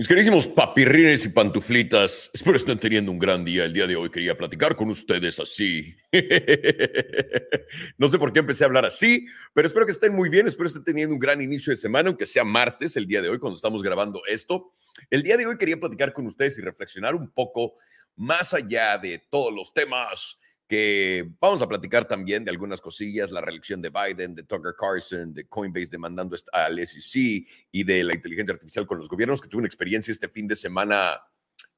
[0.00, 3.66] Mis queridísimos papirrines y pantuflitas, espero estén teniendo un gran día.
[3.66, 5.94] El día de hoy quería platicar con ustedes así.
[7.98, 10.46] no sé por qué empecé a hablar así, pero espero que estén muy bien.
[10.46, 13.38] Espero estén teniendo un gran inicio de semana, aunque sea martes el día de hoy
[13.38, 14.72] cuando estamos grabando esto.
[15.10, 17.74] El día de hoy quería platicar con ustedes y reflexionar un poco
[18.16, 20.39] más allá de todos los temas
[20.70, 25.34] que vamos a platicar también de algunas cosillas, la reelección de Biden, de Tucker Carlson,
[25.34, 29.58] de Coinbase demandando al SEC y de la inteligencia artificial con los gobiernos, que tuve
[29.58, 31.20] una experiencia este fin de semana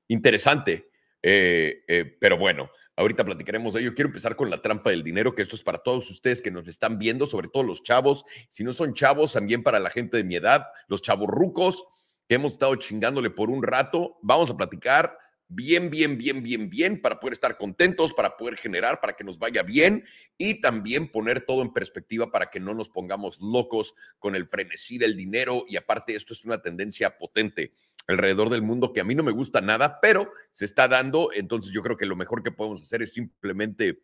[0.08, 0.90] interesante.
[1.22, 3.94] Eh, eh, pero bueno, ahorita platicaremos de ello.
[3.94, 6.68] Quiero empezar con la trampa del dinero, que esto es para todos ustedes que nos
[6.68, 8.26] están viendo, sobre todo los chavos.
[8.50, 11.82] Si no son chavos, también para la gente de mi edad, los chavos rucos
[12.28, 14.18] que hemos estado chingándole por un rato.
[14.20, 15.16] Vamos a platicar
[15.54, 19.38] bien, bien, bien, bien, bien, para poder estar contentos, para poder generar, para que nos
[19.38, 20.04] vaya bien
[20.38, 24.98] y también poner todo en perspectiva para que no nos pongamos locos con el frenesí
[24.98, 25.64] del dinero.
[25.68, 27.72] Y aparte, esto es una tendencia potente
[28.06, 31.30] alrededor del mundo que a mí no me gusta nada, pero se está dando.
[31.32, 34.02] Entonces yo creo que lo mejor que podemos hacer es simplemente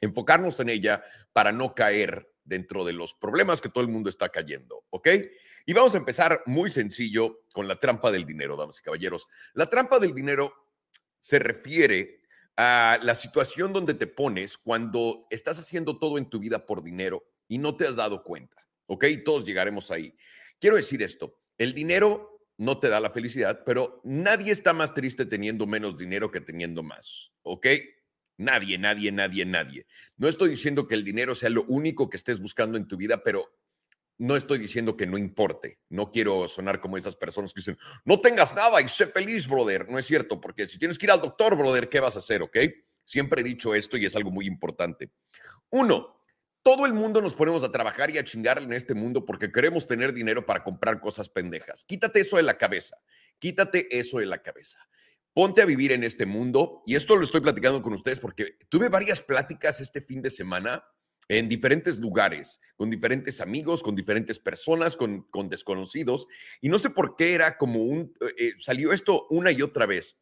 [0.00, 4.30] enfocarnos en ella para no caer dentro de los problemas que todo el mundo está
[4.30, 5.08] cayendo, ¿ok?
[5.66, 9.28] Y vamos a empezar muy sencillo con la trampa del dinero, damas y caballeros.
[9.52, 10.67] La trampa del dinero
[11.20, 12.20] se refiere
[12.56, 17.24] a la situación donde te pones cuando estás haciendo todo en tu vida por dinero
[17.46, 18.66] y no te has dado cuenta.
[18.86, 19.04] ¿Ok?
[19.24, 20.16] Todos llegaremos ahí.
[20.58, 25.24] Quiero decir esto, el dinero no te da la felicidad, pero nadie está más triste
[25.24, 27.32] teniendo menos dinero que teniendo más.
[27.42, 27.66] ¿Ok?
[28.38, 29.86] Nadie, nadie, nadie, nadie.
[30.16, 33.22] No estoy diciendo que el dinero sea lo único que estés buscando en tu vida,
[33.22, 33.52] pero
[34.18, 35.78] no estoy diciendo que no importe.
[35.88, 39.88] No quiero sonar como esas personas que dicen, no tengas nada y sé feliz, brother.
[39.88, 42.42] No es cierto, porque si tienes que ir al doctor, brother, ¿qué vas a hacer?
[42.42, 42.58] ¿Ok?
[43.04, 45.10] Siempre he dicho esto y es algo muy importante.
[45.70, 46.20] Uno,
[46.62, 49.86] todo el mundo nos ponemos a trabajar y a chingar en este mundo porque queremos
[49.86, 51.84] tener dinero para comprar cosas pendejas.
[51.84, 52.98] Quítate eso de la cabeza.
[53.38, 54.78] Quítate eso de la cabeza.
[55.32, 56.82] Ponte a vivir en este mundo.
[56.86, 60.84] Y esto lo estoy platicando con ustedes porque tuve varias pláticas este fin de semana
[61.28, 66.26] en diferentes lugares, con diferentes amigos, con diferentes personas, con, con desconocidos.
[66.60, 70.16] Y no sé por qué era como un, eh, salió esto una y otra vez.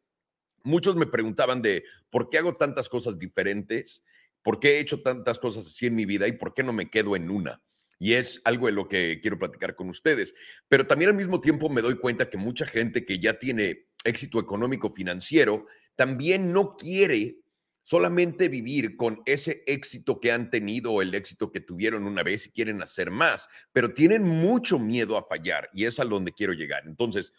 [0.65, 4.03] Muchos me preguntaban de por qué hago tantas cosas diferentes,
[4.43, 6.91] por qué he hecho tantas cosas así en mi vida y por qué no me
[6.91, 7.63] quedo en una.
[8.01, 10.35] Y es algo de lo que quiero platicar con ustedes.
[10.69, 14.41] Pero también al mismo tiempo me doy cuenta que mucha gente que ya tiene éxito
[14.41, 17.39] económico financiero también no quiere
[17.87, 22.49] solamente vivir con ese éxito que han tenido o el éxito que tuvieron una vez
[22.49, 26.53] y quieren hacer más, pero tienen mucho miedo a fallar y es a donde quiero
[26.53, 26.83] llegar.
[26.85, 27.33] Entonces,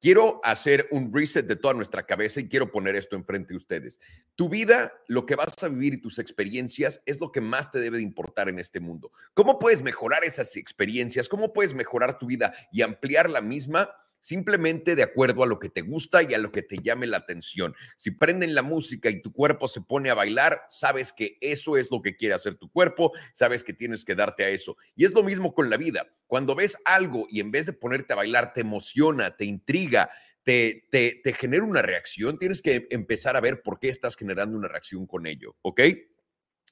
[0.00, 4.00] quiero hacer un reset de toda nuestra cabeza y quiero poner esto enfrente de ustedes.
[4.34, 7.78] Tu vida, lo que vas a vivir y tus experiencias es lo que más te
[7.78, 9.12] debe de importar en este mundo.
[9.32, 11.28] ¿Cómo puedes mejorar esas experiencias?
[11.28, 13.88] ¿Cómo puedes mejorar tu vida y ampliar la misma?
[14.20, 17.18] Simplemente de acuerdo a lo que te gusta y a lo que te llame la
[17.18, 17.74] atención.
[17.96, 21.90] Si prenden la música y tu cuerpo se pone a bailar, sabes que eso es
[21.90, 24.76] lo que quiere hacer tu cuerpo, sabes que tienes que darte a eso.
[24.96, 26.06] Y es lo mismo con la vida.
[26.26, 30.10] Cuando ves algo y en vez de ponerte a bailar te emociona, te intriga,
[30.42, 34.68] te, te, genera una reacción, tienes que empezar a ver por qué estás generando una
[34.68, 35.80] reacción con ello, ¿ok?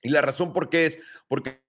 [0.02, 1.60] Y la razón por qué es porque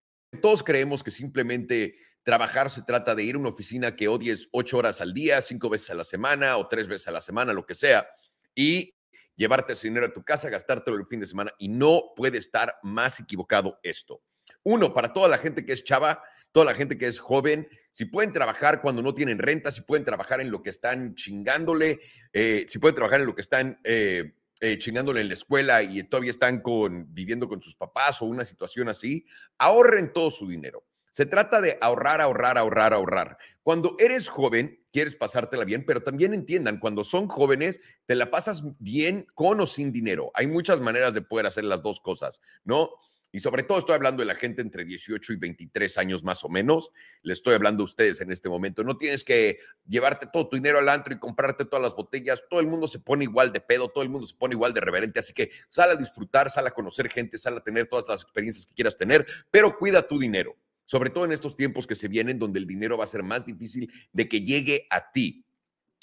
[0.41, 1.95] todos creemos que simplemente
[2.27, 5.69] Trabajar se trata de ir a una oficina que odies ocho horas al día, cinco
[5.69, 8.05] veces a la semana o tres veces a la semana, lo que sea,
[8.53, 8.93] y
[9.37, 11.53] llevarte ese dinero a tu casa, gastártelo el fin de semana.
[11.57, 14.21] Y no puede estar más equivocado esto.
[14.63, 16.21] Uno, para toda la gente que es chava,
[16.51, 20.03] toda la gente que es joven, si pueden trabajar cuando no tienen renta, si pueden
[20.03, 22.01] trabajar en lo que están chingándole,
[22.33, 26.03] eh, si pueden trabajar en lo que están eh, eh, chingándole en la escuela y
[26.03, 29.25] todavía están con, viviendo con sus papás o una situación así,
[29.57, 30.86] ahorren todo su dinero.
[31.17, 33.39] Se trata de ahorrar, ahorrar, ahorrar, ahorrar.
[33.63, 38.61] Cuando eres joven, quieres pasártela bien, pero también entiendan, cuando son jóvenes, te la pasas
[38.77, 40.29] bien con o sin dinero.
[40.35, 42.91] Hay muchas maneras de poder hacer las dos cosas, ¿no?
[43.31, 46.49] Y sobre todo estoy hablando de la gente entre 18 y 23 años más o
[46.49, 46.91] menos.
[47.23, 48.83] Le estoy hablando a ustedes en este momento.
[48.83, 49.57] No tienes que
[49.87, 52.43] llevarte todo tu dinero al antro y comprarte todas las botellas.
[52.47, 54.81] Todo el mundo se pone igual de pedo, todo el mundo se pone igual de
[54.81, 55.19] reverente.
[55.19, 58.67] Así que sal a disfrutar, sal a conocer gente, sal a tener todas las experiencias
[58.67, 60.55] que quieras tener, pero cuida tu dinero
[60.87, 63.45] sobre todo en estos tiempos que se vienen donde el dinero va a ser más
[63.45, 65.45] difícil de que llegue a ti.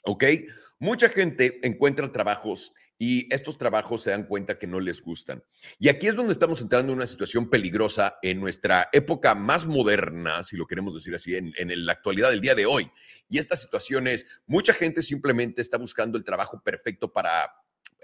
[0.05, 0.25] ¿Ok?
[0.79, 5.43] Mucha gente encuentra trabajos y estos trabajos se dan cuenta que no les gustan.
[5.79, 10.43] Y aquí es donde estamos entrando en una situación peligrosa en nuestra época más moderna,
[10.45, 11.53] si lo queremos decir así, en,
[11.87, 12.91] la actualidad del día de hoy.
[13.29, 17.51] Y esta situación es, mucha gente simplemente está buscando el trabajo perfecto para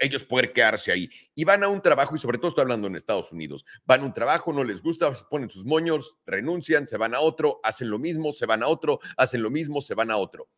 [0.01, 1.09] ellos poder quedarse ahí.
[1.35, 4.05] Y van a un trabajo, y sobre todo estoy hablando en Estados Unidos, van a
[4.05, 7.89] un trabajo, no les gusta, se ponen sus moños, renuncian, se van a otro, hacen
[7.89, 10.49] lo mismo, se van a otro, hacen lo mismo, se van a otro.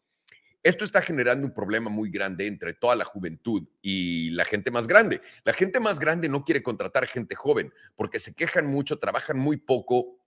[0.64, 4.88] esto está generando un problema muy grande entre toda la juventud y la gente más
[4.88, 5.20] grande.
[5.44, 9.58] La gente más grande no quiere contratar gente joven porque se quejan mucho, trabajan muy
[9.58, 10.24] poco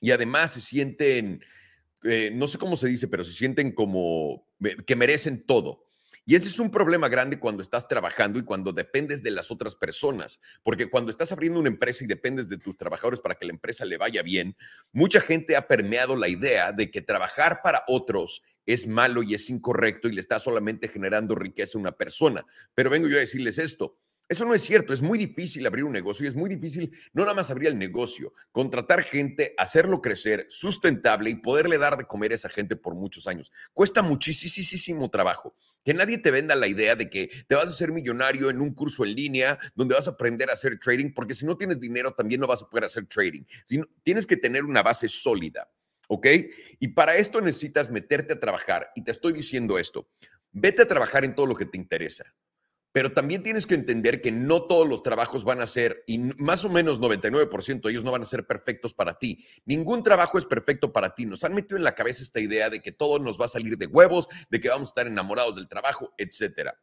[0.00, 1.44] y además se sienten,
[2.02, 4.46] eh, no sé cómo se dice, pero se sienten como
[4.86, 5.84] que merecen todo.
[6.26, 9.74] Y ese es un problema grande cuando estás trabajando y cuando dependes de las otras
[9.74, 13.52] personas, porque cuando estás abriendo una empresa y dependes de tus trabajadores para que la
[13.52, 14.56] empresa le vaya bien,
[14.92, 19.50] mucha gente ha permeado la idea de que trabajar para otros es malo y es
[19.50, 22.46] incorrecto y le está solamente generando riqueza a una persona.
[22.74, 23.98] Pero vengo yo a decirles esto.
[24.26, 27.24] Eso no es cierto, es muy difícil abrir un negocio y es muy difícil no
[27.24, 32.32] nada más abrir el negocio, contratar gente, hacerlo crecer, sustentable y poderle dar de comer
[32.32, 33.52] a esa gente por muchos años.
[33.74, 35.54] Cuesta muchísimo trabajo.
[35.84, 38.74] Que nadie te venda la idea de que te vas a hacer millonario en un
[38.74, 42.14] curso en línea donde vas a aprender a hacer trading, porque si no tienes dinero
[42.14, 43.42] también no vas a poder hacer trading.
[44.02, 45.70] tienes que tener una base sólida,
[46.08, 46.26] ¿ok?
[46.80, 48.90] Y para esto necesitas meterte a trabajar.
[48.94, 50.08] Y te estoy diciendo esto,
[50.52, 52.24] vete a trabajar en todo lo que te interesa
[52.94, 56.64] pero también tienes que entender que no todos los trabajos van a ser, y más
[56.64, 59.44] o menos 99% de ellos no van a ser perfectos para ti.
[59.64, 61.26] Ningún trabajo es perfecto para ti.
[61.26, 63.76] Nos han metido en la cabeza esta idea de que todo nos va a salir
[63.76, 66.78] de huevos, de que vamos a estar enamorados del trabajo, etcétera.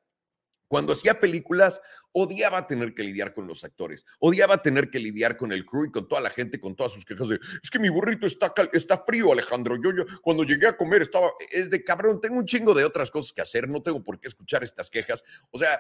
[0.68, 1.80] Cuando hacía películas,
[2.12, 5.92] odiaba tener que lidiar con los actores, odiaba tener que lidiar con el crew y
[5.92, 8.98] con toda la gente, con todas sus quejas de, es que mi burrito está, está
[9.06, 9.78] frío, Alejandro.
[9.82, 13.12] Yo, yo, cuando llegué a comer estaba, es de cabrón, tengo un chingo de otras
[13.12, 15.24] cosas que hacer, no tengo por qué escuchar estas quejas.
[15.52, 15.80] O sea,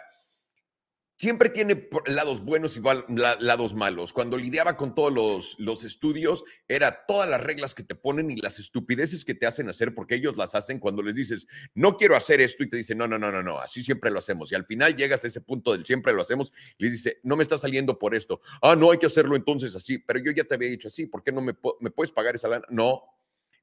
[1.21, 2.81] siempre tiene lados buenos y
[3.11, 4.11] lados malos.
[4.11, 8.37] Cuando lidiaba con todos los, los, estudios, era todas las reglas que te ponen y
[8.37, 11.45] las estupideces que te hacen hacer, porque ellos las hacen cuando les dices,
[11.75, 14.17] no quiero hacer esto, y te dicen, no, no, no, no, no, así siempre lo
[14.17, 14.51] hacemos.
[14.51, 17.35] Y al final llegas a ese punto del siempre lo hacemos, y les dice, no
[17.35, 18.41] me está saliendo por esto.
[18.59, 21.21] Ah, no, hay que hacerlo entonces así, pero yo ya te había dicho así, ¿por
[21.21, 22.65] qué no me, me puedes pagar esa lana?
[22.71, 23.03] No,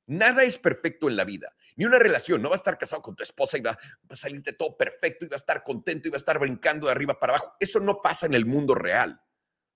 [0.08, 2.40] Nada es perfecto en la vida, ni una relación.
[2.40, 3.78] No va a estar casado con tu esposa y va,
[4.08, 6.92] a salirte todo perfecto y va a estar contento y va a estar brincando de
[6.92, 7.52] arriba para abajo.
[7.60, 9.20] Eso no pasa en el mundo real.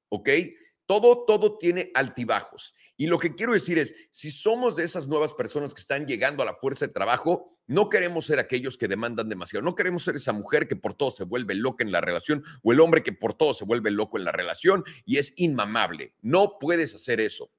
[0.08, 0.30] ¿Ok?
[0.86, 2.74] Todo, todo tiene altibajos.
[2.96, 6.42] Y lo que quiero decir es, si somos de esas nuevas personas que están llegando
[6.42, 9.62] a la fuerza de trabajo, no queremos ser aquellos que demandan demasiado.
[9.62, 12.72] No queremos ser esa mujer que por todo se vuelve loca en la relación o
[12.72, 16.14] el hombre que por todo se vuelve loco en la relación y es inmamable.
[16.22, 17.50] No puedes hacer eso.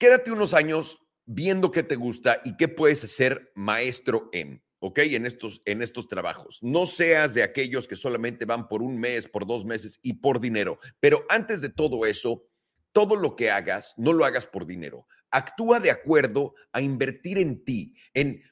[0.00, 5.00] Quédate unos años viendo qué te gusta y qué puedes ser maestro en, ¿ok?
[5.00, 6.58] En estos, en estos trabajos.
[6.62, 10.40] No seas de aquellos que solamente van por un mes, por dos meses y por
[10.40, 10.78] dinero.
[11.00, 12.46] Pero antes de todo eso,
[12.92, 15.06] todo lo que hagas, no lo hagas por dinero.
[15.30, 18.42] Actúa de acuerdo a invertir en ti, en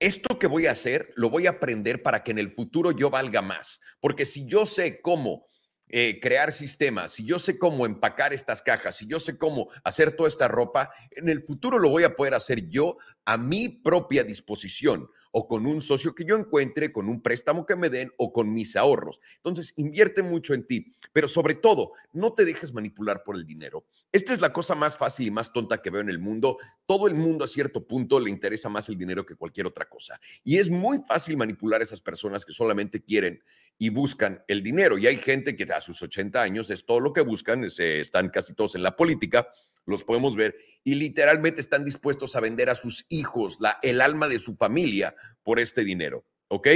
[0.00, 3.08] esto que voy a hacer, lo voy a aprender para que en el futuro yo
[3.08, 3.80] valga más.
[3.98, 5.46] Porque si yo sé cómo
[5.88, 10.12] eh, crear sistemas, si yo sé cómo empacar estas cajas, si yo sé cómo hacer
[10.12, 14.24] toda esta ropa, en el futuro lo voy a poder hacer yo a mi propia
[14.24, 18.32] disposición o con un socio que yo encuentre, con un préstamo que me den o
[18.32, 19.20] con mis ahorros.
[19.36, 23.84] Entonces, invierte mucho en ti, pero sobre todo, no te dejes manipular por el dinero.
[24.10, 26.56] Esta es la cosa más fácil y más tonta que veo en el mundo.
[26.86, 30.18] Todo el mundo a cierto punto le interesa más el dinero que cualquier otra cosa.
[30.42, 33.42] Y es muy fácil manipular a esas personas que solamente quieren
[33.76, 34.96] y buscan el dinero.
[34.96, 38.54] Y hay gente que a sus 80 años es todo lo que buscan, están casi
[38.54, 39.48] todos en la política,
[39.84, 44.28] los podemos ver, y literalmente están dispuestos a vender a sus hijos, la, el alma
[44.28, 46.24] de su familia, por este dinero.
[46.48, 46.68] ¿Ok?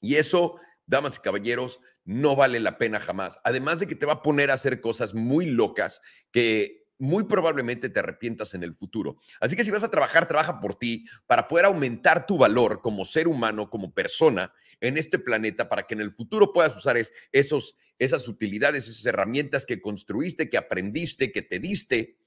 [0.00, 0.56] Y eso,
[0.86, 3.40] damas y caballeros, no vale la pena jamás.
[3.44, 7.88] Además de que te va a poner a hacer cosas muy locas que muy probablemente
[7.88, 9.16] te arrepientas en el futuro.
[9.40, 13.04] Así que si vas a trabajar, trabaja por ti para poder aumentar tu valor como
[13.04, 16.96] ser humano, como persona en este planeta, para que en el futuro puedas usar
[17.32, 22.18] esos, esas utilidades, esas herramientas que construiste, que aprendiste, que te diste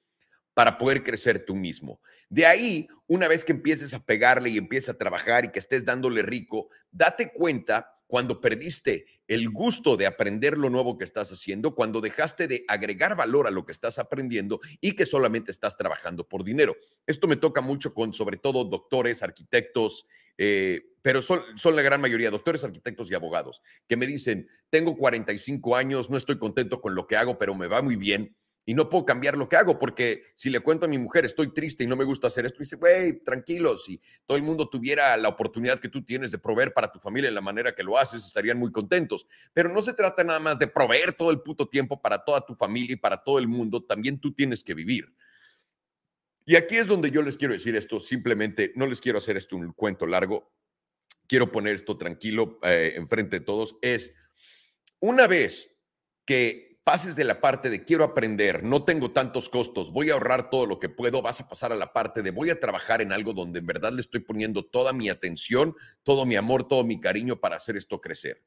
[0.53, 2.01] para poder crecer tú mismo.
[2.29, 5.86] De ahí, una vez que empieces a pegarle y empieces a trabajar y que estés
[5.86, 11.75] dándole rico, date cuenta cuando perdiste el gusto de aprender lo nuevo que estás haciendo,
[11.75, 16.27] cuando dejaste de agregar valor a lo que estás aprendiendo y que solamente estás trabajando
[16.27, 16.75] por dinero.
[17.05, 21.99] Esto me toca mucho con sobre todo doctores, arquitectos, eh, pero son, son la gran
[21.99, 26.95] mayoría, doctores, arquitectos y abogados, que me dicen, tengo 45 años, no estoy contento con
[26.95, 28.35] lo que hago, pero me va muy bien
[28.69, 31.53] y no puedo cambiar lo que hago porque si le cuento a mi mujer estoy
[31.53, 35.15] triste y no me gusta hacer esto, dice, güey, tranquilo, si todo el mundo tuviera
[35.15, 37.97] la oportunidad que tú tienes de proveer para tu familia en la manera que lo
[37.97, 39.25] haces, estarían muy contentos.
[39.53, 42.55] Pero no se trata nada más de proveer todo el puto tiempo para toda tu
[42.55, 45.15] familia y para todo el mundo, también tú tienes que vivir.
[46.45, 49.55] Y aquí es donde yo les quiero decir esto, simplemente no les quiero hacer esto
[49.55, 50.51] un cuento largo,
[51.25, 54.13] quiero poner esto tranquilo eh, enfrente de todos, es
[55.00, 55.74] una vez
[56.25, 60.50] que pases de la parte de quiero aprender, no tengo tantos costos, voy a ahorrar
[60.50, 63.12] todo lo que puedo, vas a pasar a la parte de voy a trabajar en
[63.12, 67.01] algo donde en verdad le estoy poniendo toda mi atención, todo mi amor, todo mi
[67.01, 68.41] cariño para hacer esto crecer.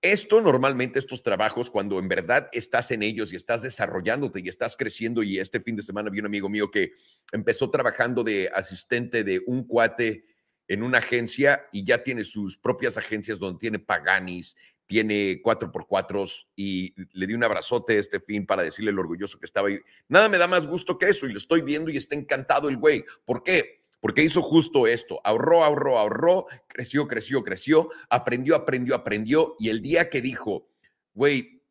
[0.00, 4.74] Esto normalmente, estos trabajos, cuando en verdad estás en ellos y estás desarrollándote y estás
[4.74, 6.92] creciendo, y este fin de semana vi un amigo mío que
[7.30, 10.24] empezó trabajando de asistente de un cuate
[10.66, 16.94] en una agencia y ya tiene sus propias agencias donde tiene Paganis, tiene 4x4 y
[17.12, 19.68] le di un abrazote este fin para decirle lo orgulloso que estaba.
[19.68, 19.78] ahí.
[20.08, 22.76] Nada me da más gusto que eso y lo estoy viendo y está encantado el
[22.76, 23.04] güey.
[23.24, 23.82] ¿Por qué?
[24.02, 29.80] porque hizo justo esto, ahorró, ahorró, ahorró, creció, creció, creció, aprendió, aprendió, aprendió, y el
[29.80, 30.66] día que dijo,
[31.14, 31.61] güey,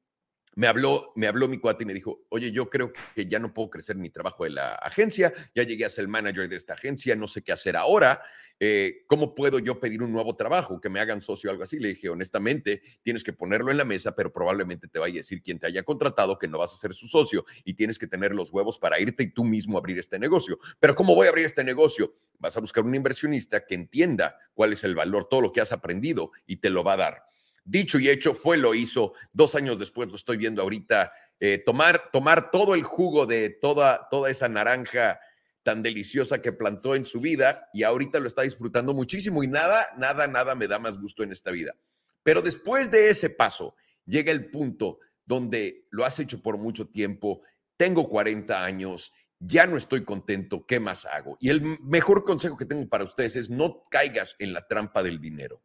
[0.61, 3.51] me habló, me habló mi cuate y me dijo, oye, yo creo que ya no
[3.51, 6.75] puedo crecer mi trabajo de la agencia, ya llegué a ser el manager de esta
[6.75, 8.21] agencia, no sé qué hacer ahora,
[8.59, 11.79] eh, ¿cómo puedo yo pedir un nuevo trabajo, que me hagan socio o algo así?
[11.79, 15.41] Le dije, honestamente, tienes que ponerlo en la mesa, pero probablemente te vaya a decir
[15.41, 18.35] quien te haya contratado que no vas a ser su socio y tienes que tener
[18.35, 20.59] los huevos para irte y tú mismo abrir este negocio.
[20.79, 22.13] Pero ¿cómo voy a abrir este negocio?
[22.37, 25.71] Vas a buscar un inversionista que entienda cuál es el valor, todo lo que has
[25.71, 27.30] aprendido y te lo va a dar.
[27.63, 29.13] Dicho y hecho, fue, lo hizo.
[29.33, 31.11] Dos años después lo estoy viendo ahorita.
[31.39, 35.19] Eh, tomar, tomar todo el jugo de toda, toda esa naranja
[35.63, 39.87] tan deliciosa que plantó en su vida y ahorita lo está disfrutando muchísimo y nada,
[39.97, 41.75] nada, nada me da más gusto en esta vida.
[42.23, 43.75] Pero después de ese paso,
[44.05, 47.41] llega el punto donde lo has hecho por mucho tiempo,
[47.77, 51.37] tengo 40 años, ya no estoy contento, ¿qué más hago?
[51.39, 55.19] Y el mejor consejo que tengo para ustedes es no caigas en la trampa del
[55.19, 55.63] dinero.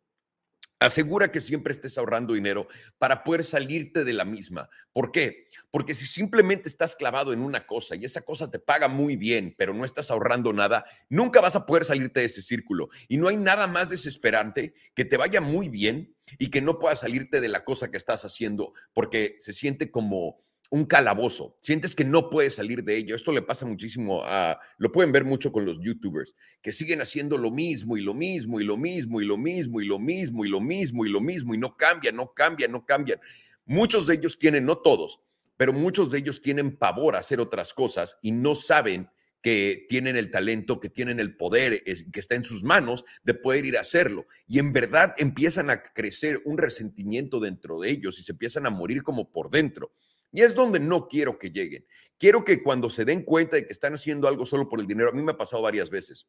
[0.78, 2.68] Asegura que siempre estés ahorrando dinero
[2.98, 4.68] para poder salirte de la misma.
[4.92, 5.48] ¿Por qué?
[5.70, 9.54] Porque si simplemente estás clavado en una cosa y esa cosa te paga muy bien,
[9.56, 12.90] pero no estás ahorrando nada, nunca vas a poder salirte de ese círculo.
[13.08, 17.00] Y no hay nada más desesperante que te vaya muy bien y que no puedas
[17.00, 22.04] salirte de la cosa que estás haciendo porque se siente como un calabozo, sientes que
[22.04, 23.14] no puedes salir de ello.
[23.14, 27.38] Esto le pasa muchísimo a, lo pueden ver mucho con los youtubers, que siguen haciendo
[27.38, 30.48] lo mismo y lo mismo y lo mismo y lo mismo y lo mismo y
[30.48, 33.20] lo mismo y lo mismo y no cambian, no cambian, no cambian.
[33.64, 35.20] Muchos de ellos tienen, no todos,
[35.56, 39.08] pero muchos de ellos tienen pavor a hacer otras cosas y no saben
[39.42, 43.64] que tienen el talento, que tienen el poder, que está en sus manos de poder
[43.64, 44.26] ir a hacerlo.
[44.48, 48.70] Y en verdad empiezan a crecer un resentimiento dentro de ellos y se empiezan a
[48.70, 49.92] morir como por dentro.
[50.36, 51.86] Y es donde no quiero que lleguen.
[52.18, 55.08] Quiero que cuando se den cuenta de que están haciendo algo solo por el dinero,
[55.08, 56.28] a mí me ha pasado varias veces.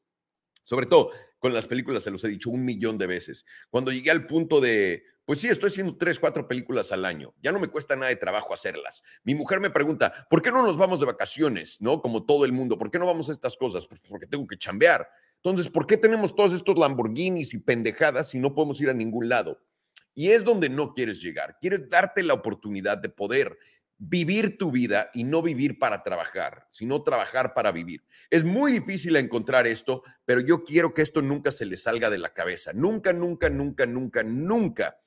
[0.63, 3.45] Sobre todo con las películas, se los he dicho un millón de veces.
[3.69, 7.35] Cuando llegué al punto de, pues sí, estoy haciendo tres, cuatro películas al año.
[7.43, 9.03] Ya no me cuesta nada de trabajo hacerlas.
[9.25, 11.81] Mi mujer me pregunta, ¿por qué no nos vamos de vacaciones?
[11.81, 12.01] ¿No?
[12.01, 12.77] Como todo el mundo.
[12.77, 13.87] ¿Por qué no vamos a estas cosas?
[13.87, 15.05] Pues porque tengo que chambear.
[15.43, 19.27] Entonces, ¿por qué tenemos todos estos Lamborghinis y pendejadas si no podemos ir a ningún
[19.27, 19.59] lado?
[20.15, 21.57] Y es donde no quieres llegar.
[21.59, 23.57] Quieres darte la oportunidad de poder
[23.97, 28.03] vivir tu vida y no vivir para trabajar, sino trabajar para vivir.
[28.29, 32.19] Es muy difícil encontrar esto, pero yo quiero que esto nunca se le salga de
[32.19, 32.71] la cabeza.
[32.73, 34.99] Nunca, nunca, nunca, nunca, nunca.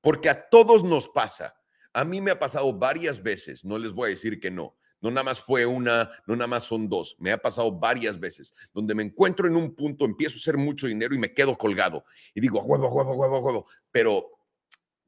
[0.00, 1.54] Porque a todos nos pasa.
[1.92, 4.76] A mí me ha pasado varias veces, no les voy a decir que no.
[5.00, 7.16] No nada más fue una, no nada más son dos.
[7.18, 10.86] Me ha pasado varias veces donde me encuentro en un punto, empiezo a hacer mucho
[10.86, 12.04] dinero y me quedo colgado.
[12.34, 13.66] Y digo, huevo, huevo, huevo, huevo.
[13.90, 14.35] Pero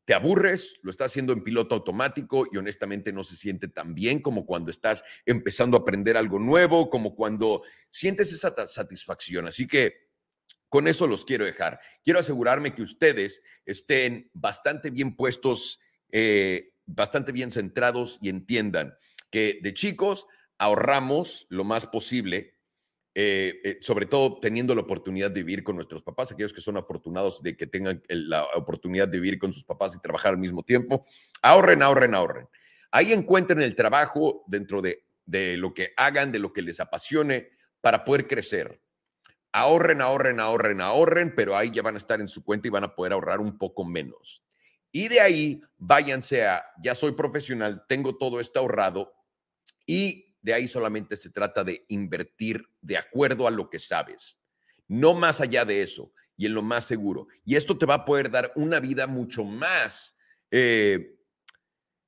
[0.09, 4.23] te aburres, lo estás haciendo en piloto automático y honestamente no se siente tan bien
[4.23, 9.47] como cuando estás empezando a aprender algo nuevo, como cuando sientes esa satisfacción.
[9.47, 10.09] Así que
[10.71, 11.79] con eso los quiero dejar.
[12.03, 15.79] Quiero asegurarme que ustedes estén bastante bien puestos,
[16.11, 18.95] eh, bastante bien centrados y entiendan
[19.29, 20.25] que de chicos
[20.57, 22.55] ahorramos lo más posible
[23.21, 26.77] eh, eh, sobre todo teniendo la oportunidad de vivir con nuestros papás, aquellos que son
[26.77, 30.63] afortunados de que tengan la oportunidad de vivir con sus papás y trabajar al mismo
[30.63, 31.05] tiempo,
[31.43, 32.49] ahorren, ahorren, ahorren.
[32.93, 37.49] Ahí encuentren el trabajo dentro de, de lo que hagan, de lo que les apasione
[37.81, 38.81] para poder crecer.
[39.51, 42.85] Ahorren, ahorren, ahorren, ahorren, pero ahí ya van a estar en su cuenta y van
[42.85, 44.45] a poder ahorrar un poco menos.
[44.93, 49.13] Y de ahí váyanse a, ya soy profesional, tengo todo esto ahorrado
[49.85, 54.41] y de ahí solamente se trata de invertir de acuerdo a lo que sabes,
[54.87, 57.27] no más allá de eso y en lo más seguro.
[57.45, 60.17] Y esto te va a poder dar una vida mucho más
[60.51, 61.17] eh,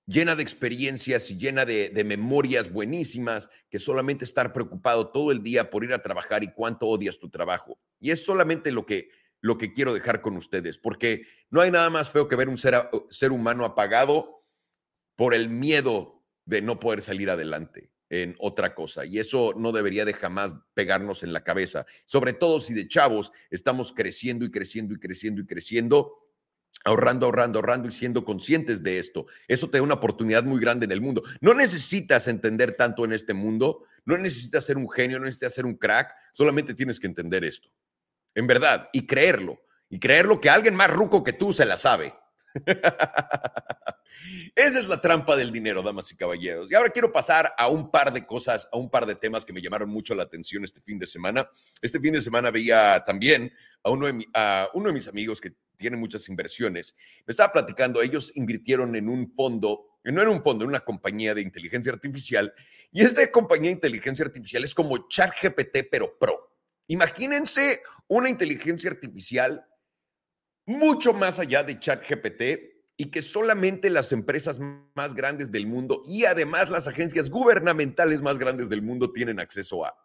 [0.06, 5.42] llena de experiencias y llena de, de, memorias buenísimas que solamente estar preocupado todo el
[5.42, 7.78] día por ir a trabajar y cuánto odias tu trabajo.
[7.99, 9.10] Y es solamente lo que,
[9.40, 12.58] lo que quiero dejar con ustedes, porque no hay nada más feo que ver un
[12.58, 14.44] ser, ser humano apagado
[15.16, 19.07] por el miedo de no poder salir adelante en otra cosa.
[19.07, 23.33] Y eso no debería de jamás pegarnos en la cabeza, sobre todo si de chavos
[23.50, 26.26] estamos creciendo y creciendo y creciendo y creciendo
[26.85, 29.26] ahorrando, ahorrando, ahorrando y siendo conscientes de esto.
[29.49, 31.23] Eso te da una oportunidad muy grande en el mundo.
[31.40, 35.67] No necesitas entender tanto en este mundo, no necesitas ser un genio, no necesitas ser
[35.67, 37.69] un crack, solamente tienes que entender esto.
[38.35, 39.61] En verdad, y creerlo.
[39.88, 42.14] Y creerlo que alguien más ruco que tú se la sabe.
[44.54, 46.69] Esa es la trampa del dinero, damas y caballeros.
[46.71, 49.52] Y ahora quiero pasar a un par de cosas, a un par de temas que
[49.52, 51.49] me llamaron mucho la atención este fin de semana.
[51.80, 53.52] Este fin de semana veía también
[53.83, 56.95] a uno de, mis amigos que tiene muchas inversiones.
[57.26, 61.35] Me estaba platicando, ellos invirtieron en un fondo, no en un fondo, en una compañía
[61.35, 62.52] de inteligencia artificial.
[62.92, 66.52] Y esta compañía de inteligencia artificial es como ChatGPT, pero pro.
[66.88, 69.64] Imagínense una inteligencia artificial
[70.70, 72.42] mucho más allá de ChatGPT
[72.96, 74.60] y que solamente las empresas
[74.94, 79.84] más grandes del mundo y además las agencias gubernamentales más grandes del mundo tienen acceso
[79.84, 79.96] a.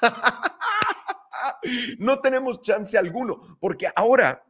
[1.98, 4.44] no tenemos chance alguno, porque ahora,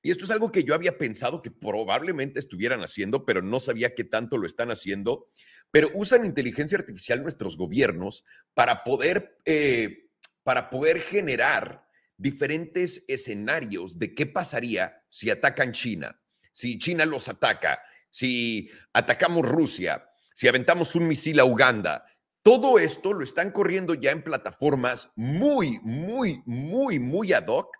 [0.00, 3.96] y esto es algo que yo había pensado que probablemente estuvieran haciendo, pero no sabía
[3.96, 5.28] qué tanto lo están haciendo,
[5.72, 8.22] pero usan inteligencia artificial nuestros gobiernos
[8.52, 10.08] para poder, eh,
[10.44, 11.83] para poder generar
[12.16, 16.20] diferentes escenarios de qué pasaría si atacan China
[16.54, 22.06] si China los ataca, si atacamos Rusia, si aventamos un misil a Uganda,
[22.42, 27.76] todo esto lo están corriendo ya en plataformas muy, muy, muy, muy ad hoc,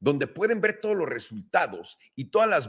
[0.00, 2.68] donde pueden ver todos los resultados y todas las,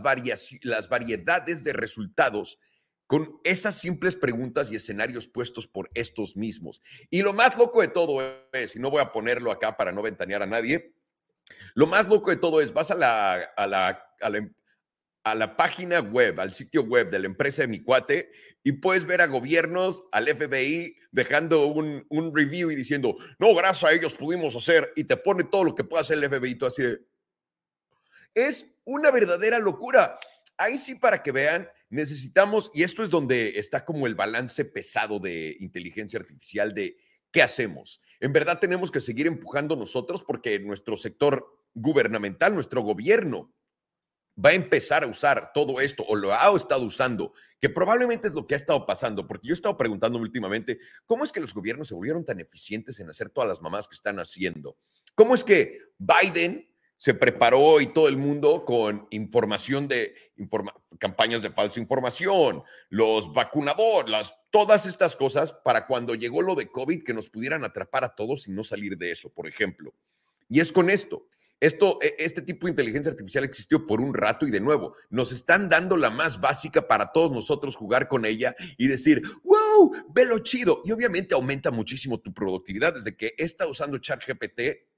[0.62, 2.60] las variedades de resultados
[3.08, 6.84] con esas simples preguntas y escenarios puestos por estos mismos.
[7.10, 8.22] Y lo más loco de todo
[8.54, 10.94] es, y no voy a ponerlo acá para no ventanear a nadie,
[11.74, 14.50] lo más loco de todo es, vas a la, a la, la,
[15.24, 18.32] a la página web, al sitio web de la empresa de mi cuate
[18.64, 23.94] y puedes ver a gobiernos, al FBI, dejando un, review y diciendo, no, gracias a
[23.94, 26.56] ellos pudimos hacer y te pone todo lo que puede hacer el FBI.
[26.56, 26.84] Tú así
[28.34, 30.20] Es una verdadera locura.
[30.58, 35.20] Ahí sí, para que vean, necesitamos, y esto es donde está como el balance pesado
[35.20, 36.98] de inteligencia artificial, de
[37.32, 38.02] qué hacemos.
[38.20, 43.54] En verdad tenemos que seguir empujando nosotros porque nuestro sector gubernamental, nuestro gobierno,
[44.44, 48.34] va a empezar a usar todo esto o lo ha estado usando, que probablemente es
[48.34, 51.54] lo que ha estado pasando, porque yo he estado preguntándome últimamente, ¿cómo es que los
[51.54, 54.78] gobiernos se volvieron tan eficientes en hacer todas las mamás que están haciendo?
[55.14, 56.69] ¿Cómo es que Biden
[57.00, 60.14] se preparó y todo el mundo con información de
[61.00, 67.04] campañas de falsa información, los vacunadores, todas estas cosas para cuando llegó lo de COVID
[67.04, 69.94] que nos pudieran atrapar a todos y no salir de eso, por ejemplo.
[70.50, 71.26] Y es con esto.
[71.62, 75.32] Esto, e, este tipo de inteligencia artificial existió por un rato y de nuevo, nos
[75.32, 80.40] están dando la más básica para todos nosotros jugar con ella y decir, wow, velo
[80.40, 80.82] chido.
[80.84, 82.94] Y obviamente aumenta muchísimo tu productividad.
[82.94, 84.89] Desde que estado usando ChatGPT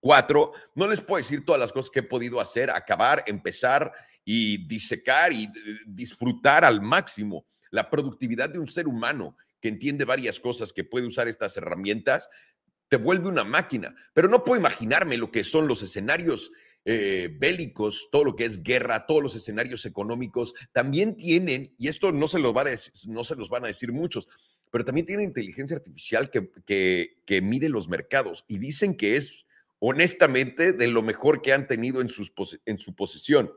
[0.00, 3.92] 4, no les puedo decir todas las cosas que he podido hacer, acabar, empezar
[4.24, 5.50] y disecar y eh,
[5.86, 11.06] disfrutar al máximo la productividad de un ser humano que entiende varias cosas, que puede
[11.06, 12.28] usar estas herramientas,
[12.88, 13.94] te vuelve una máquina.
[14.14, 16.52] Pero no puedo imaginarme lo que son los escenarios
[16.84, 22.12] eh, bélicos, todo lo que es guerra, todos los escenarios económicos, también tienen, y esto
[22.12, 24.28] no se, los va a decir, no se los van a decir muchos,
[24.70, 29.46] pero también tienen inteligencia artificial que, que, mide los mercados y dicen que es
[29.80, 32.08] honestamente de lo mejor que han tenido en,
[32.66, 33.52] en su posesión.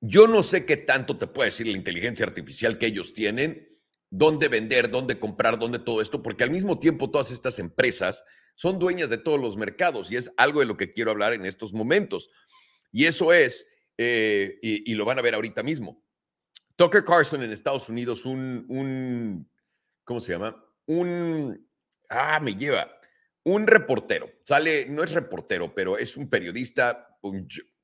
[0.00, 3.74] Yo no sé qué tanto te puede decir la inteligencia artificial que ellos tienen,
[4.10, 8.22] dónde vender, dónde comprar, dónde todo esto, porque al mismo tiempo todas estas empresas
[8.54, 11.44] son dueñas de todos los mercados y es algo de lo que quiero hablar en
[11.44, 12.30] estos momentos.
[12.92, 13.66] Y eso es,
[13.98, 16.00] eh, y, lo van a ver ahorita mismo.
[16.76, 19.50] Tucker Carlson en Estados Unidos, un, un,
[20.04, 20.64] ¿cómo se llama?
[20.86, 21.66] Un,
[22.08, 22.88] ah, me lleva,
[23.44, 27.18] un reportero, sale, no es reportero, pero es un periodista,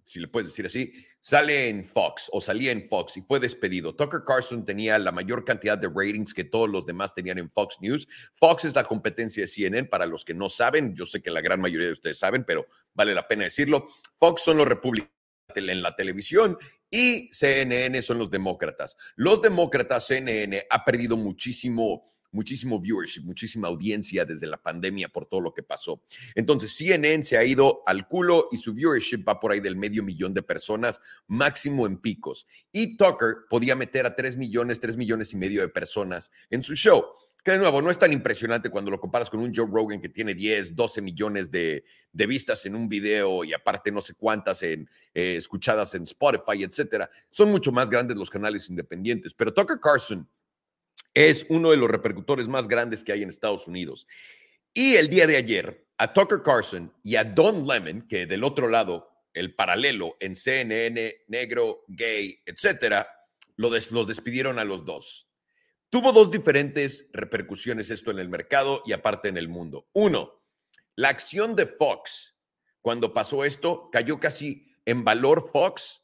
[0.05, 3.95] si le puedes decir así, sale en Fox o salía en Fox y fue despedido.
[3.95, 7.77] Tucker Carlson tenía la mayor cantidad de ratings que todos los demás tenían en Fox
[7.81, 8.09] News.
[8.35, 11.43] Fox es la competencia de CNN, para los que no saben, yo sé que la
[11.43, 13.89] gran mayoría de ustedes saben, pero vale la pena decirlo.
[14.17, 15.21] Fox son los republicanos
[15.55, 16.57] en la televisión
[16.89, 18.97] y CNN son los demócratas.
[19.17, 25.41] Los demócratas, CNN ha perdido muchísimo muchísimo viewership, muchísima audiencia desde la pandemia por todo
[25.41, 26.03] lo que pasó.
[26.35, 30.03] Entonces, CNN se ha ido al culo y su viewership va por ahí del medio
[30.03, 32.47] millón de personas, máximo en picos.
[32.73, 36.75] Y Tucker podía meter a 3 millones, 3 millones y medio de personas en su
[36.75, 37.05] show.
[37.43, 40.11] Que de nuevo, no es tan impresionante cuando lo comparas con un Joe Rogan que
[40.11, 44.91] tiene 10, 12 millones de, vistas en un video y aparte no sé cuántas en,
[45.15, 47.09] eh, escuchadas en Spotify, etcétera.
[47.31, 49.33] Son mucho más grandes los canales independientes.
[49.33, 50.29] Pero Tucker Carlson
[51.15, 54.07] es uno de los repercutores más grandes que hay en Estados Unidos.
[54.73, 58.69] Y el día de ayer, a Tucker Carlson y a Don Lemon, que del otro
[58.69, 63.09] lado el paralelo en CNN, negro, gay, etcétera,
[63.57, 65.29] los despidieron a los dos.
[65.91, 69.89] Tuvo dos diferentes repercusiones esto en el mercado y aparte en el mundo.
[69.93, 70.41] Uno,
[70.95, 72.37] la acción de Fox,
[72.81, 76.03] cuando pasó esto, cayó casi en valor Fox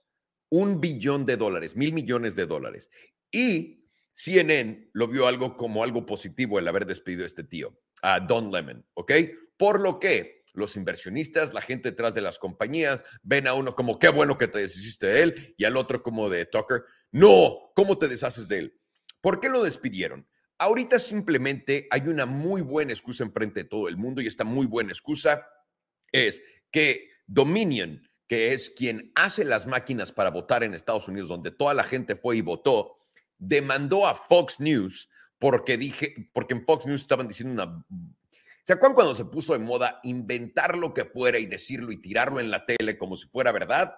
[0.49, 2.91] un billón de dólares, mil millones de dólares.
[3.31, 3.86] Y
[4.17, 8.51] CNN lo vio algo como algo positivo el haber despedido a este tío, a Don
[8.51, 9.13] Lemon, ¿ok?
[9.59, 13.99] Por lo que los inversionistas, la gente detrás de las compañías, ven a uno como,
[13.99, 17.99] qué bueno que te deshiciste de él, y al otro como de Tucker, no, ¿cómo
[17.99, 18.81] te deshaces de él?
[19.21, 20.27] ¿Por qué lo despidieron?
[20.59, 24.65] Ahorita simplemente hay una muy buena excusa enfrente de todo el mundo y esta muy
[24.65, 25.47] buena excusa
[26.11, 31.51] es que Dominion, que es quien hace las máquinas para votar en Estados Unidos, donde
[31.51, 32.97] toda la gente fue y votó,
[33.39, 37.85] demandó a Fox News porque dije, porque en Fox News estaban diciendo una
[38.67, 42.41] ¿Se acuerdan cuando se puso de moda inventar lo que fuera y decirlo y tirarlo
[42.41, 43.95] en la tele como si fuera verdad?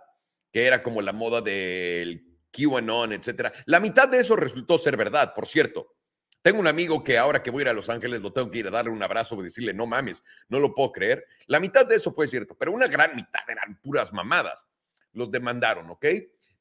[0.53, 3.51] Que era como la moda del QAnon, etcétera.
[3.65, 5.95] La mitad de eso resultó ser verdad, por cierto.
[6.43, 8.59] Tengo un amigo que ahora que voy a ir a Los Ángeles lo tengo que
[8.59, 11.25] ir a darle un abrazo y decirle, no mames, no lo puedo creer.
[11.47, 14.67] La mitad de eso fue cierto, pero una gran mitad eran puras mamadas.
[15.15, 16.05] Los demandaron, ¿ok?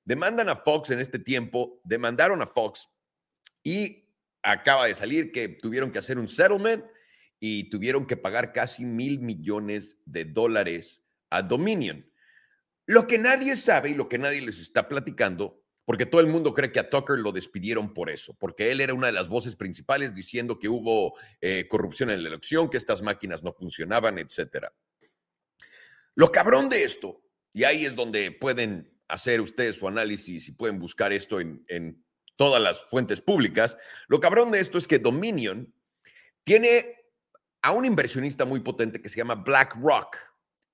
[0.08, 2.88] Demandan a Fox en este tiempo, demandaron a Fox
[3.62, 4.06] y
[4.42, 6.86] acaba de salir que tuvieron que hacer un settlement
[7.42, 12.10] y tuvieron que pagar casi mil millones de dólares a Dominion.
[12.86, 16.54] Lo que nadie sabe y lo que nadie les está platicando, porque todo el mundo
[16.54, 19.58] cree que a Tucker lo despidieron por eso, porque él era una de las voces
[19.58, 24.68] principales diciendo que hubo eh, corrupción en la elección, que estas máquinas no funcionaban, etc.
[26.16, 30.80] Lo cabrón de esto, y ahí es donde pueden hacer ustedes su análisis y pueden
[30.80, 32.04] buscar esto en,
[32.36, 35.74] todas las fuentes públicas, lo cabrón de esto es que Dominion
[36.44, 36.98] tiene
[37.64, 40.16] a un inversionista muy potente que se llama BlackRock.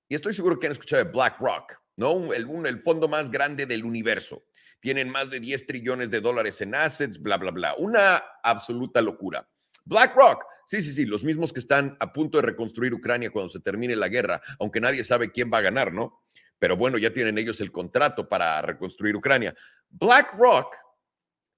[0.10, 2.34] Y estoy seguro que han escuchado de BlackRock, ¿no?
[2.34, 4.44] El fondo más grande del universo.
[4.82, 7.76] Tienen más de 10 trillones de dólares en assets, bla, bla, bla.
[7.78, 9.48] Una absoluta locura.
[9.86, 13.62] BlackRock, sí, sí, sí, los mismos que están a punto de reconstruir Ucrania cuando se
[13.62, 16.23] termine la guerra, aunque nadie sabe quién va a ganar, ¿no?
[16.64, 19.54] Pero bueno, ya tienen ellos el contrato para reconstruir Ucrania.
[19.90, 20.74] BlackRock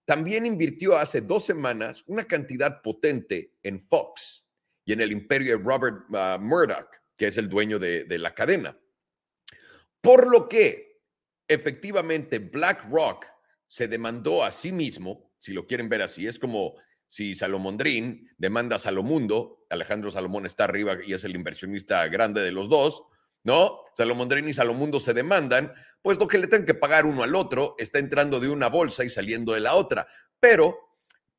[0.04, 4.48] también invirtió hace dos semanas una cantidad potente en Fox
[4.84, 8.34] y en el imperio de Robert ah, Murdoch, que es el dueño de, de la
[8.34, 8.76] cadena.
[10.02, 11.04] Por lo que
[11.48, 13.28] efectivamente BlackRock
[13.68, 18.78] se demandó a sí mismo, si lo quieren ver así, es como si Salomondrín demanda
[18.78, 23.04] a Salomundo, Alejandro Salomón está arriba y es el inversionista grande de los dos,
[23.46, 23.80] ¿no?
[23.96, 27.76] Salomondrín y Salomundo se demandan, pues lo que le tengan que pagar uno al otro
[27.80, 30.08] está entrando de una bolsa y saliendo de la otra.
[30.40, 30.78] Pero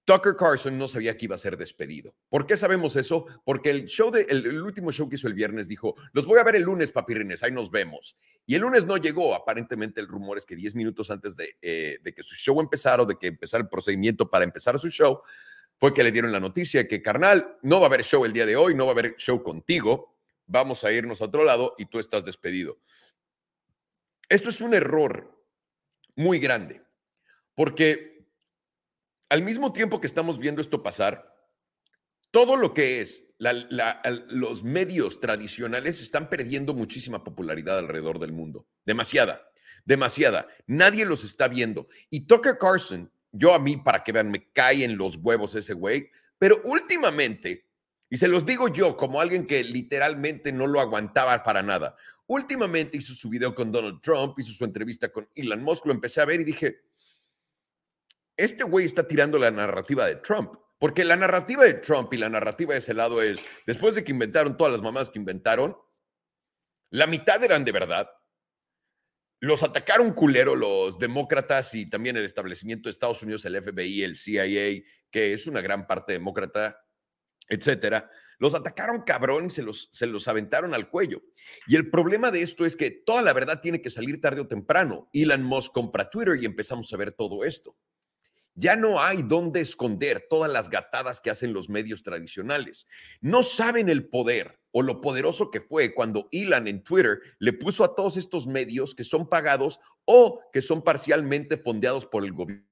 [0.07, 2.14] Tucker Carlson no sabía que iba a ser despedido.
[2.29, 3.27] ¿Por qué sabemos eso?
[3.45, 6.45] Porque el show de, el, último show que hizo el viernes dijo, los voy a
[6.45, 8.16] ver el lunes, papirrines, ahí nos vemos.
[8.47, 11.99] Y el lunes no llegó, aparentemente el rumor es que 10 minutos antes de, eh,
[12.03, 15.23] de que su show empezara o de que empezara el procedimiento para empezar su show,
[15.77, 18.47] fue que le dieron la noticia que, carnal, no va a haber show el día
[18.47, 20.15] de hoy, no va a haber show contigo,
[20.46, 22.78] vamos a irnos a otro lado y tú estás despedido.
[24.28, 25.44] Esto es un error
[26.16, 26.82] muy grande,
[27.54, 28.26] porque
[29.28, 31.35] al mismo tiempo que estamos viendo esto pasar,
[32.30, 38.66] todo lo que es los medios tradicionales están perdiendo muchísima popularidad alrededor del mundo.
[38.85, 39.50] Demasiada,
[39.85, 40.48] demasiada.
[40.66, 41.88] Nadie los está viendo.
[42.09, 45.74] Y Tucker Carlson, yo a mí, para que vean, me cae en los huevos ese
[45.74, 47.65] güey, pero últimamente,
[48.09, 52.97] y se los digo yo como alguien que literalmente no lo aguantaba para nada, últimamente
[52.97, 56.25] hizo su video con Donald Trump, hizo su entrevista con Elon Musk, lo empecé a
[56.25, 56.83] ver y dije,
[58.37, 60.55] este güey está tirando la narrativa de Trump.
[60.79, 64.12] Porque la narrativa de Trump y la narrativa de ese lado es, después de que
[64.12, 65.77] inventaron todas las mamás que inventaron,
[66.90, 68.11] la mitad eran de verdad.
[69.40, 74.16] Los atacaron culero los demócratas y también el establecimiento de Estados Unidos, el FBI, el
[74.16, 76.79] CIA, que es una gran parte demócrata,
[77.48, 78.11] etcétera.
[78.38, 81.22] Los atacaron cabrón y se los, se los aventaron al cuello.
[81.66, 84.46] Y el problema de esto es que toda la verdad tiene que salir tarde o
[84.46, 85.09] temprano.
[85.12, 87.76] Elon Musk compra Twitter y empezamos a ver todo esto.
[88.59, 92.87] Ya no hay dónde esconder todas las gatadas que hacen los medios tradicionales.
[93.20, 97.85] No saben el poder o lo poderoso que fue cuando Elon en Twitter le puso
[97.85, 102.66] a todos estos medios que son pagados o que son parcialmente fondeados por el gobierno.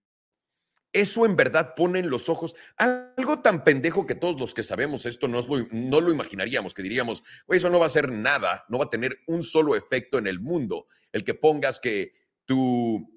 [0.95, 5.07] Eso en verdad pone en los ojos algo tan pendejo que todos los que sabemos
[5.07, 5.41] esto no,
[5.73, 9.19] no lo imaginaríamos, que diríamos, eso no va a ser nada, no va a tener
[9.27, 12.13] un solo efecto en el mundo, el que pongas que
[12.45, 13.13] tu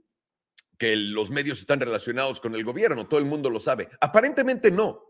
[0.80, 3.90] que los medios están relacionados con el gobierno, todo el mundo lo sabe.
[4.02, 5.04] Aparentemente no.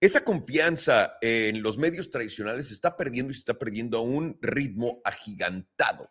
[0.00, 4.38] Esa confianza en los medios tradicionales se está perdiendo y se está perdiendo a un
[4.40, 6.10] ritmo agigantado.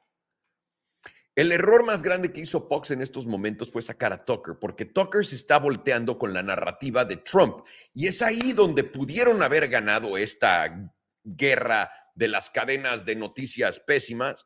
[1.39, 4.83] El error más grande que hizo Fox en estos momentos fue sacar a Tucker, porque
[4.83, 7.65] Tucker se está volteando con la narrativa de Trump.
[7.93, 10.91] Y es ahí donde pudieron haber ganado esta
[11.23, 14.45] guerra de las cadenas de noticias pésimas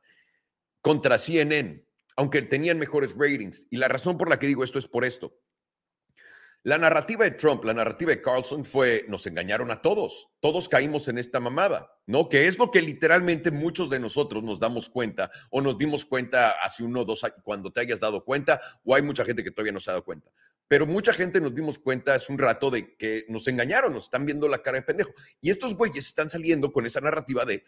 [0.81, 1.83] contra CNN,
[2.15, 3.65] aunque tenían mejores ratings.
[3.71, 5.35] Y la razón por la que digo esto es por esto.
[6.65, 11.09] La narrativa de Trump, la narrativa de Carlson fue, nos engañaron a todos, todos caímos
[11.09, 12.29] en esta mamada, ¿no?
[12.29, 16.51] Que es lo que literalmente muchos de nosotros nos damos cuenta o nos dimos cuenta
[16.51, 19.51] hace uno o dos años, cuando te hayas dado cuenta, o hay mucha gente que
[19.51, 20.31] todavía no se ha dado cuenta.
[20.69, 24.25] Pero mucha gente nos dimos cuenta hace un rato de que nos engañaron, nos están
[24.25, 25.11] viendo la cara de pendejo.
[25.41, 27.65] Y estos güeyes están saliendo con esa narrativa de,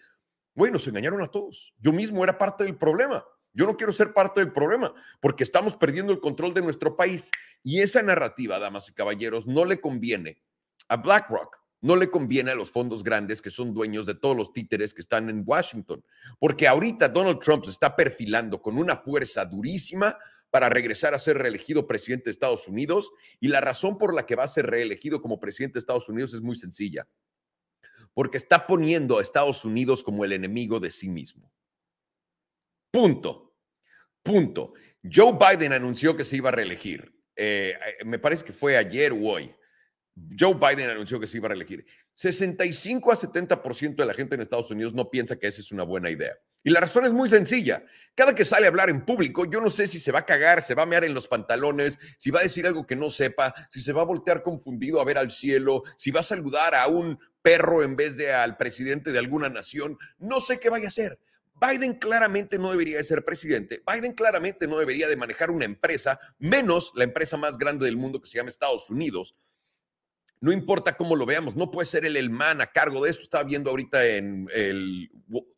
[0.53, 1.73] güey, nos engañaron a todos.
[1.79, 3.25] Yo mismo era parte del problema.
[3.56, 7.32] Yo no quiero ser parte del problema porque estamos perdiendo el control de nuestro país.
[7.63, 10.44] Y esa narrativa, damas y caballeros, no le conviene
[10.89, 14.52] a BlackRock, no le conviene a los fondos grandes que son dueños de todos los
[14.52, 16.04] títeres que están en Washington.
[16.38, 20.18] Porque ahorita Donald Trump se está perfilando con una fuerza durísima
[20.52, 23.12] para regresar a ser reelegido presidente de Estados Unidos.
[23.39, 26.34] Y la razón por la que va a ser reelegido como presidente de Estados Unidos
[26.34, 27.08] es muy sencilla.
[28.13, 31.52] Porque está poniendo a Estados Unidos como el enemigo de sí mismo.
[32.91, 33.44] Punto.
[34.26, 34.74] Punto.
[35.04, 37.14] Joe Biden anunció que se iba a reelegir.
[37.36, 39.54] Eh, eh, me parece que fue ayer o hoy.
[40.38, 41.86] Joe Biden anunció que se iba a reelegir.
[42.16, 45.84] 65 a 70% de la gente en Estados Unidos no piensa que esa es una
[45.84, 46.34] buena idea.
[46.64, 47.86] Y la razón es muy sencilla.
[48.16, 50.64] Cada que sale a hablar en público, yo no sé si se va a cagar,
[50.64, 53.54] se va a mear en los pantalones, si va a decir algo que no sepa,
[53.70, 56.88] si se va a voltear confundido a ver al cielo, si va a saludar a
[56.88, 60.00] un perro en vez de al presidente de alguna nación.
[60.18, 61.20] No sé qué vaya a hacer.
[61.60, 66.20] Biden claramente no debería de ser presidente, Biden claramente no debería de manejar una empresa,
[66.38, 69.36] menos la empresa más grande del mundo que se llama Estados Unidos.
[70.41, 73.22] No importa cómo lo veamos, no puede ser el el man a cargo de eso.
[73.22, 75.10] Estaba viendo ahorita en el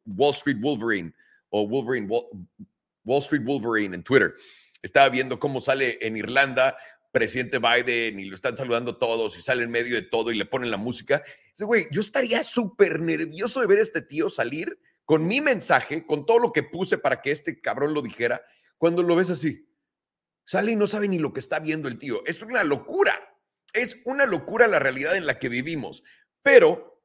[0.05, 1.13] Wall Street Wolverine
[1.49, 4.33] o Wolverine, Wall, Street Wolverine en Twitter.
[4.81, 6.77] Estaba viendo cómo sale en Irlanda
[7.11, 10.45] presidente Biden y lo están saludando todos y sale en medio de todo y le
[10.45, 11.23] ponen la música.
[11.49, 16.05] Dice, güey, yo estaría súper nervioso de ver a este tío salir con mi mensaje,
[16.05, 18.43] con todo lo que puse para que este cabrón lo dijera,
[18.77, 19.65] cuando lo ves así,
[20.45, 22.23] sale y no sabe ni lo que está viendo el tío.
[22.25, 23.13] Es una locura.
[23.73, 26.03] Es una locura la realidad en la que vivimos.
[26.43, 27.01] Pero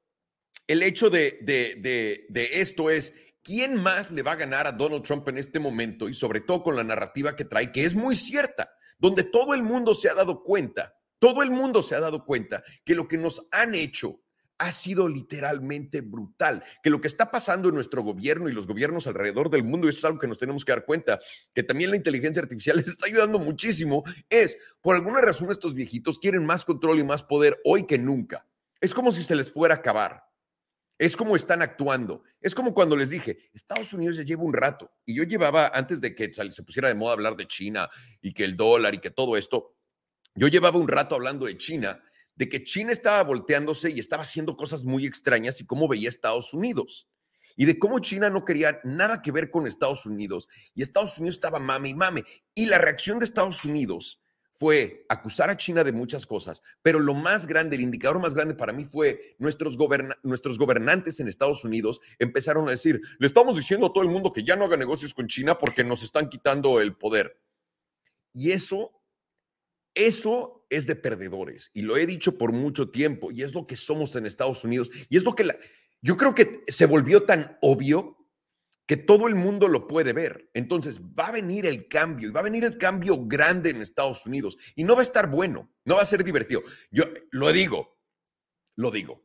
[0.66, 5.04] el hecho de, de, de, esto es, ¿quién más le va a ganar a Donald
[5.04, 6.08] Trump en este momento?
[6.08, 9.62] Y sobre todo con la narrativa que trae, que es muy cierta, donde todo el
[9.62, 13.16] mundo se ha dado cuenta, todo el mundo se ha dado cuenta que lo que
[13.16, 14.20] nos han hecho
[14.58, 16.62] ha sido literalmente brutal.
[16.82, 19.90] Que lo que está pasando en nuestro gobierno y los gobiernos alrededor del mundo, y
[19.90, 21.20] eso es algo que nos tenemos que dar cuenta,
[21.54, 26.18] que también la inteligencia artificial les está ayudando muchísimo, es, por alguna razón estos viejitos
[26.18, 28.46] quieren más control y más poder hoy que nunca.
[28.80, 30.24] Es como si se les fuera a acabar.
[30.98, 32.22] Es como están actuando.
[32.40, 36.00] Es como cuando les dije, Estados Unidos ya lleva un rato y yo llevaba, antes
[36.00, 37.88] de que se pusiera de moda hablar de China
[38.20, 39.74] y que el dólar y que todo esto,
[40.34, 42.00] yo llevaba un rato hablando de China
[42.42, 46.52] de que China estaba volteándose y estaba haciendo cosas muy extrañas y cómo veía Estados
[46.52, 47.06] Unidos.
[47.54, 50.48] Y de cómo China no quería nada que ver con Estados Unidos.
[50.74, 52.24] Y Estados Unidos estaba mame y mame.
[52.52, 54.20] Y la reacción de Estados Unidos
[54.54, 58.54] fue acusar a China de muchas cosas, pero lo más grande, el indicador más grande
[58.54, 59.78] para mí fue nuestros,
[60.24, 64.32] nuestros gobernantes en Estados Unidos empezaron a decir, le estamos diciendo a todo el mundo
[64.32, 67.40] que ya no haga negocios con China porque nos están quitando el poder.
[68.32, 68.98] Y eso
[69.94, 73.76] eso es de perdedores y lo he dicho por mucho tiempo y es lo que
[73.76, 75.44] somos en Estados Unidos y es lo que
[76.00, 78.18] yo creo que se volvió tan obvio
[78.86, 80.50] que todo el mundo lo puede ver.
[80.54, 84.26] Entonces va a venir el cambio y va a venir el cambio grande en Estados
[84.26, 86.62] Unidos y no va a estar bueno, no va a ser divertido.
[86.90, 87.98] Yo lo digo,
[88.76, 89.22] lo digo.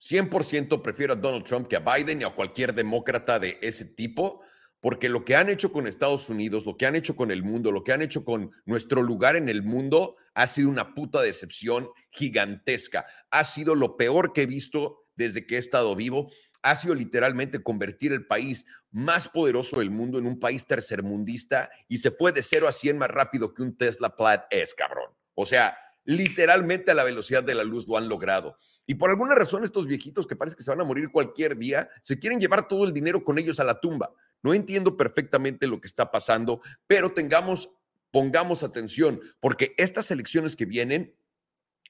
[0.00, 4.42] 100% prefiero a Donald Trump que a Biden y a cualquier demócrata de ese tipo
[4.80, 7.70] porque lo que han hecho con Estados Unidos, lo que han hecho con el mundo,
[7.70, 11.88] lo que han hecho con nuestro lugar en el mundo, ha sido una puta decepción
[12.10, 13.06] gigantesca.
[13.30, 16.30] Ha sido lo peor que he visto desde que he estado vivo.
[16.62, 21.98] Ha sido literalmente convertir el país más poderoso del mundo en un país tercermundista y
[21.98, 25.10] se fue de 0 a 100 más rápido que un Tesla Plaid es, cabrón.
[25.34, 28.58] O sea, literalmente a la velocidad de la luz lo han logrado.
[28.86, 31.88] Y por alguna razón estos viejitos que parece que se van a morir cualquier día,
[32.02, 34.12] se quieren llevar todo el dinero con ellos a la tumba.
[34.42, 37.70] No entiendo perfectamente lo que está pasando, pero tengamos,
[38.10, 41.14] pongamos atención, porque estas elecciones que vienen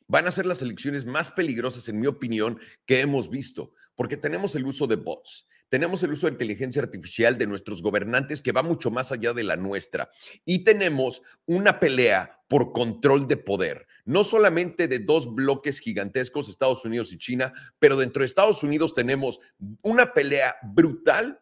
[0.06, 4.54] van a ser las elecciones más peligrosas, en mi opinión, que hemos visto, porque tenemos
[4.56, 8.64] el uso de bots, tenemos el uso de inteligencia artificial de nuestros gobernantes que va
[8.64, 10.10] mucho más allá de la nuestra,
[10.44, 16.84] y tenemos una pelea por control de poder, no solamente de dos bloques gigantescos, Estados
[16.84, 19.38] Unidos y China, pero dentro de Estados Unidos tenemos
[19.82, 21.40] una pelea brutal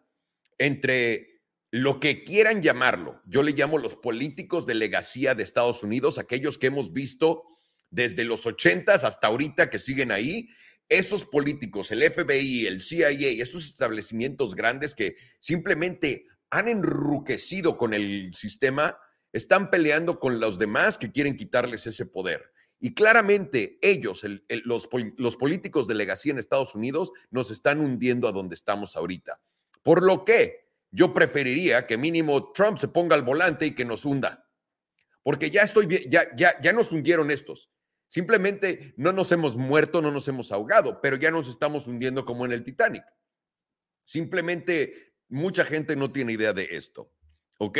[0.58, 1.37] entre
[1.70, 6.56] lo que quieran llamarlo, yo le llamo los políticos de legacía de Estados Unidos, aquellos
[6.56, 7.44] que hemos visto
[7.90, 10.48] desde los ochentas hasta ahorita que siguen ahí,
[10.88, 13.10] esos políticos, el FBI, el CIA,
[13.42, 18.98] esos establecimientos grandes que simplemente han enruquecido con el sistema,
[19.32, 22.50] están peleando con los demás que quieren quitarles ese poder.
[22.80, 24.24] Y claramente ellos,
[24.64, 29.40] los, los políticos de legacía en Estados Unidos, nos están hundiendo a donde estamos ahorita.
[29.82, 34.04] Por lo que yo preferiría que mínimo Trump se ponga al volante y que nos
[34.04, 34.48] hunda.
[35.22, 37.70] Porque ya estoy ya, ya, ya nos hundieron estos.
[38.08, 42.46] Simplemente no nos hemos muerto, no nos hemos ahogado, pero ya nos estamos hundiendo como
[42.46, 43.04] en el Titanic.
[44.06, 47.12] Simplemente mucha gente no tiene idea de esto.
[47.58, 47.78] ¿Ok?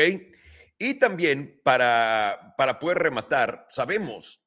[0.78, 4.44] Y también para, para poder rematar, sabemos,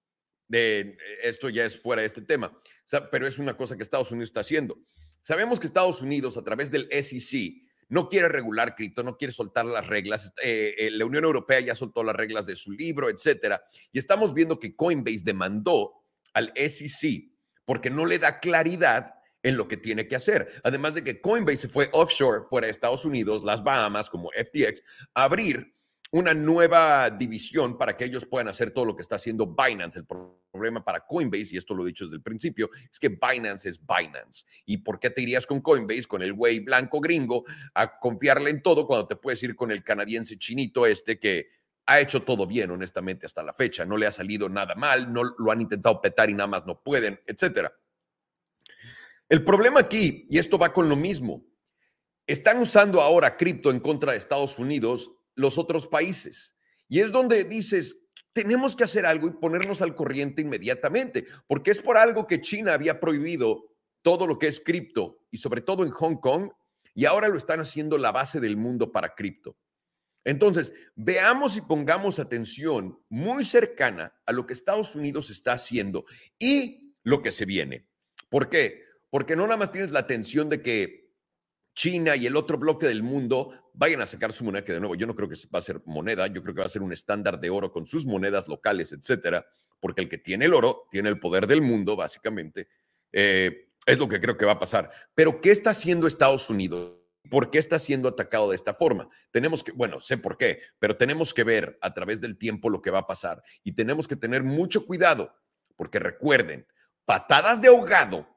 [0.47, 2.55] de, esto ya es fuera de este tema,
[3.11, 4.77] pero es una cosa que Estados Unidos está haciendo.
[5.21, 9.65] Sabemos que Estados Unidos a través del SEC no quiere regular cripto, no quiere soltar
[9.65, 10.33] las reglas.
[10.41, 13.61] Eh, eh, la Unión Europea ya soltó las reglas de su libro, etcétera.
[13.91, 16.01] Y estamos viendo que Coinbase demandó
[16.33, 17.29] al SEC
[17.65, 20.61] porque no le da claridad en lo que tiene que hacer.
[20.63, 24.81] Además de que Coinbase se fue offshore, fuera de Estados Unidos, las Bahamas, como FTX,
[25.13, 25.75] a abrir
[26.11, 29.99] una nueva división para que ellos puedan hacer todo lo que está haciendo Binance.
[29.99, 30.05] El
[30.51, 33.79] problema para Coinbase, y esto lo he dicho desde el principio, es que Binance es
[33.79, 34.45] Binance.
[34.65, 38.61] ¿Y por qué te irías con Coinbase, con el güey blanco gringo, a confiarle en
[38.61, 41.47] todo cuando te puedes ir con el canadiense chinito este que
[41.85, 43.85] ha hecho todo bien, honestamente, hasta la fecha?
[43.85, 46.81] No le ha salido nada mal, no lo han intentado petar y nada más no
[46.83, 47.73] pueden, etcétera.
[49.29, 51.45] El problema aquí, y esto va con lo mismo,
[52.27, 56.55] están usando ahora cripto en contra de Estados Unidos los otros países.
[56.87, 57.97] Y es donde dices,
[58.33, 62.73] tenemos que hacer algo y ponernos al corriente inmediatamente, porque es por algo que China
[62.73, 66.51] había prohibido todo lo que es cripto y sobre todo en Hong Kong,
[66.93, 69.57] y ahora lo están haciendo la base del mundo para cripto.
[70.23, 76.05] Entonces, veamos y pongamos atención muy cercana a lo que Estados Unidos está haciendo
[76.37, 77.87] y lo que se viene.
[78.29, 78.83] ¿Por qué?
[79.09, 81.11] Porque no nada más tienes la atención de que
[81.73, 84.95] China y el otro bloque del mundo vayan a sacar su moneda, que de nuevo
[84.95, 86.93] yo no creo que va a ser moneda, yo creo que va a ser un
[86.93, 89.45] estándar de oro con sus monedas locales, etcétera,
[89.79, 92.67] porque el que tiene el oro tiene el poder del mundo, básicamente.
[93.11, 94.91] Eh, es lo que creo que va a pasar.
[95.15, 96.97] Pero, ¿qué está haciendo Estados Unidos?
[97.29, 99.09] ¿Por qué está siendo atacado de esta forma?
[99.31, 102.81] Tenemos que, bueno, sé por qué, pero tenemos que ver a través del tiempo lo
[102.81, 105.33] que va a pasar y tenemos que tener mucho cuidado,
[105.75, 106.67] porque recuerden,
[107.05, 108.27] patadas de ahogado,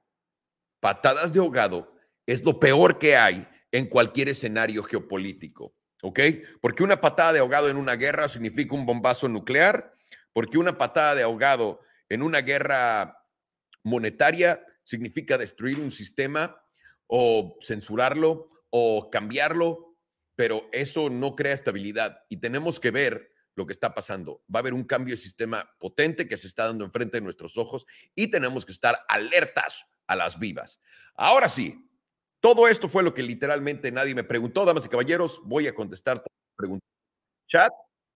[0.81, 1.95] patadas de ahogado
[2.27, 6.21] es lo peor que hay en cualquier escenario geopolítico, ¿ok?
[6.61, 9.93] Porque una patada de ahogado en una guerra significa un bombazo nuclear,
[10.33, 13.19] porque una patada de ahogado en una guerra
[13.83, 16.57] monetaria significa destruir un sistema
[17.09, 19.97] o censurarlo o cambiarlo,
[20.37, 24.45] pero eso no crea estabilidad y tenemos que ver lo que está pasando.
[24.55, 27.59] Va a haber un cambio de sistema potente que se está dando enfrente de nuestros
[27.59, 30.81] ojos y tenemos que estar alertas a las vivas.
[31.17, 31.85] Ahora sí,
[32.45, 35.41] todo esto fue lo que literalmente nadie me preguntó, damas y caballeros.
[35.45, 36.23] Voy a contestar
[36.55, 36.87] preguntas.
[37.49, 37.73] Chat,